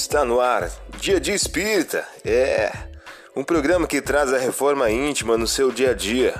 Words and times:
Está 0.00 0.24
no 0.24 0.40
ar, 0.40 0.70
Dia 1.00 1.18
de 1.20 1.32
Espírita. 1.32 2.06
É 2.24 2.70
um 3.34 3.42
programa 3.42 3.84
que 3.84 4.00
traz 4.00 4.32
a 4.32 4.38
reforma 4.38 4.88
íntima 4.88 5.36
no 5.36 5.44
seu 5.44 5.72
dia 5.72 5.90
a 5.90 5.92
dia. 5.92 6.34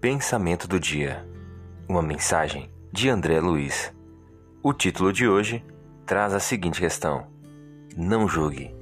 Pensamento 0.00 0.66
do 0.66 0.80
dia. 0.80 1.24
Uma 1.88 2.02
mensagem 2.02 2.68
de 2.92 3.08
André 3.08 3.38
Luiz. 3.38 3.94
O 4.64 4.74
título 4.74 5.12
de 5.12 5.28
hoje 5.28 5.64
traz 6.04 6.34
a 6.34 6.40
seguinte 6.40 6.80
questão: 6.80 7.28
Não 7.96 8.26
julgue. 8.26 8.74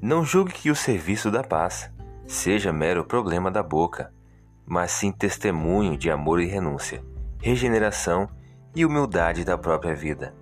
Não 0.00 0.24
julgue 0.24 0.54
que 0.54 0.70
o 0.70 0.74
serviço 0.74 1.30
da 1.30 1.44
paz 1.44 1.90
seja 2.30 2.72
mero 2.72 3.04
problema 3.04 3.50
da 3.50 3.60
boca, 3.60 4.12
mas 4.64 4.92
sim 4.92 5.10
testemunho 5.10 5.96
de 5.96 6.08
amor 6.12 6.40
e 6.40 6.46
renúncia, 6.46 7.02
regeneração 7.42 8.28
e 8.72 8.86
humildade 8.86 9.44
da 9.44 9.58
própria 9.58 9.96
vida. 9.96 10.32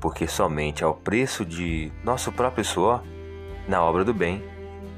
Porque 0.00 0.28
somente 0.28 0.84
ao 0.84 0.94
preço 0.94 1.44
de 1.44 1.90
nosso 2.04 2.30
próprio 2.30 2.64
suor, 2.64 3.02
na 3.66 3.82
obra 3.82 4.04
do 4.04 4.14
bem, 4.14 4.44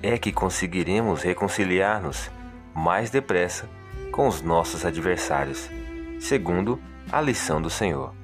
é 0.03 0.19
que 0.19 0.31
conseguiremos 0.31 1.23
reconciliar-nos 1.23 2.31
mais 2.75 3.09
depressa 3.09 3.67
com 4.13 4.29
os 4.29 4.43
nossos 4.43 4.85
adversários, 4.85 5.71
segundo 6.21 6.79
a 7.11 7.19
lição 7.19 7.63
do 7.63 7.71
Senhor. 7.71 8.15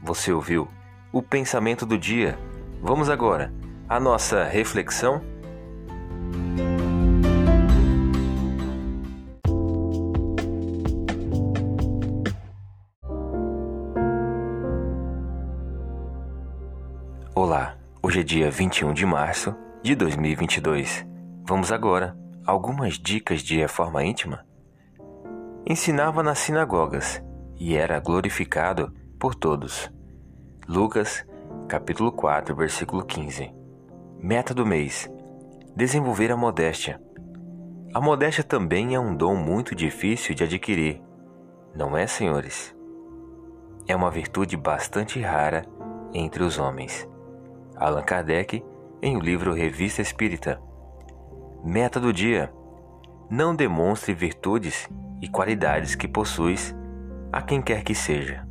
Você 0.00 0.32
ouviu 0.32 0.68
o 1.10 1.20
pensamento 1.20 1.84
do 1.84 1.98
dia? 1.98 2.38
Vamos 2.80 3.10
agora 3.10 3.52
à 3.88 3.98
nossa 3.98 4.44
reflexão? 4.44 5.20
Olá, 17.36 17.76
hoje 18.00 18.20
é 18.20 18.22
dia 18.22 18.48
21 18.48 18.94
de 18.94 19.04
março 19.04 19.56
de 19.82 19.96
2022. 19.96 21.04
Vamos 21.44 21.72
agora 21.72 22.16
a 22.46 22.52
algumas 22.52 22.94
dicas 22.94 23.42
de 23.42 23.58
reforma 23.58 24.04
íntima? 24.04 24.46
Ensinava 25.66 26.22
nas 26.22 26.38
sinagogas 26.38 27.20
e 27.58 27.74
era 27.74 27.98
glorificado 27.98 28.94
por 29.18 29.34
todos. 29.34 29.90
Lucas, 30.68 31.26
capítulo 31.66 32.12
4, 32.12 32.54
versículo 32.54 33.04
15. 33.04 33.52
Meta 34.20 34.54
do 34.54 34.64
mês: 34.64 35.10
desenvolver 35.74 36.30
a 36.30 36.36
modéstia. 36.36 37.02
A 37.92 38.00
modéstia 38.00 38.44
também 38.44 38.94
é 38.94 39.00
um 39.00 39.12
dom 39.12 39.34
muito 39.34 39.74
difícil 39.74 40.36
de 40.36 40.44
adquirir, 40.44 41.02
não 41.74 41.96
é, 41.96 42.06
senhores? 42.06 42.72
É 43.88 43.96
uma 43.96 44.08
virtude 44.08 44.56
bastante 44.56 45.18
rara 45.18 45.66
entre 46.12 46.44
os 46.44 46.60
homens. 46.60 47.12
Allan 47.76 48.02
Kardec, 48.02 48.64
em 49.02 49.16
o 49.16 49.20
livro 49.20 49.52
Revista 49.52 50.00
Espírita. 50.00 50.60
Meta 51.64 51.98
do 52.00 52.12
dia: 52.12 52.52
não 53.30 53.54
demonstre 53.54 54.14
virtudes 54.14 54.88
e 55.20 55.28
qualidades 55.28 55.94
que 55.94 56.06
possuis 56.06 56.74
a 57.32 57.42
quem 57.42 57.60
quer 57.60 57.82
que 57.82 57.94
seja. 57.94 58.46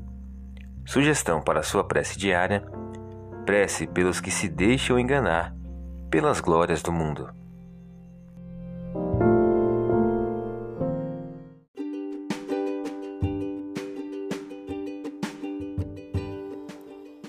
Sugestão 0.85 1.41
para 1.41 1.63
sua 1.63 1.83
prece 1.83 2.17
diária: 2.17 2.63
prece 3.45 3.87
pelos 3.87 4.19
que 4.19 4.31
se 4.31 4.49
deixam 4.49 4.99
enganar 4.99 5.55
pelas 6.09 6.39
glórias 6.39 6.81
do 6.81 6.91
mundo. 6.91 7.29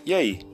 E 0.06 0.12
aí, 0.12 0.53